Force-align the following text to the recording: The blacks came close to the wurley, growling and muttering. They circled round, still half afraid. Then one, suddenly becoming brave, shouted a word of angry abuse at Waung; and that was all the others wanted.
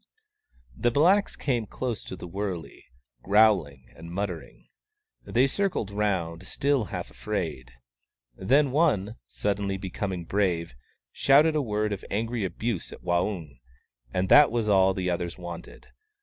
The 0.75 0.89
blacks 0.89 1.35
came 1.35 1.67
close 1.67 2.03
to 2.05 2.15
the 2.15 2.25
wurley, 2.27 2.85
growling 3.21 3.85
and 3.95 4.09
muttering. 4.11 4.67
They 5.25 5.45
circled 5.45 5.91
round, 5.91 6.47
still 6.47 6.85
half 6.85 7.11
afraid. 7.11 7.73
Then 8.35 8.71
one, 8.71 9.17
suddenly 9.27 9.77
becoming 9.77 10.25
brave, 10.25 10.73
shouted 11.11 11.55
a 11.55 11.61
word 11.61 11.93
of 11.93 12.03
angry 12.09 12.43
abuse 12.43 12.91
at 12.91 13.03
Waung; 13.03 13.59
and 14.11 14.27
that 14.29 14.49
was 14.49 14.67
all 14.67 14.95
the 14.95 15.11
others 15.11 15.37
wanted. 15.37 15.85